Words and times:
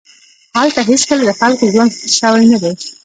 هلته 0.57 0.81
هېڅکله 0.89 1.23
د 1.25 1.31
خلکو 1.39 1.63
ژوند 1.73 1.91
ښه 1.97 2.07
شوی 2.19 2.45
نه 2.51 2.57
دی 2.63 2.73